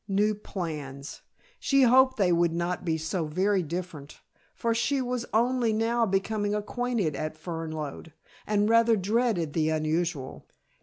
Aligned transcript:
New 0.07 0.33
plans! 0.33 1.21
She 1.59 1.83
hoped 1.83 2.17
they 2.17 2.31
would 2.31 2.53
not 2.53 2.83
be 2.83 2.97
so 2.97 3.27
very 3.27 3.61
different, 3.61 4.19
for 4.55 4.73
she 4.73 4.99
was 4.99 5.27
only 5.31 5.73
now 5.73 6.07
becoming 6.07 6.55
acquainted 6.55 7.15
at 7.15 7.37
Fernlode, 7.37 8.11
and 8.47 8.67
rather 8.67 8.95
dreaded 8.95 9.53
the 9.53 9.69
unusual. 9.69 10.47